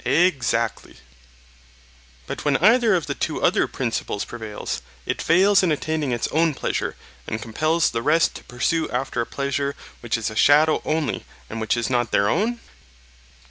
[0.03, 0.95] Exactly.
[2.25, 6.55] But when either of the two other principles prevails, it fails in attaining its own
[6.55, 6.95] pleasure,
[7.27, 11.61] and compels the rest to pursue after a pleasure which is a shadow only and
[11.61, 12.59] which is not their own?